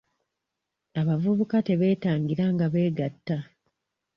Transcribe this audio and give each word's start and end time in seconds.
Abavubuka 0.99 1.57
tebeetangira 1.67 2.45
nga 2.53 2.65
beegatta. 2.73 3.37